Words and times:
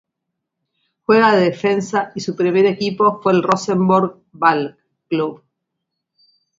Juega 1.03 1.31
de 1.35 1.43
defensa 1.51 2.11
y 2.15 2.21
su 2.21 2.35
primer 2.35 2.65
equipo 2.65 3.21
fue 3.21 3.33
el 3.33 3.43
Rosenborg 3.43 4.23
Ballklub. 4.31 5.43